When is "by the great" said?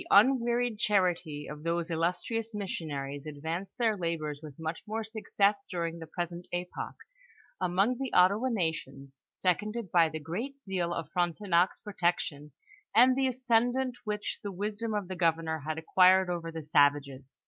9.91-10.55